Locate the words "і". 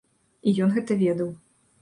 0.51-0.53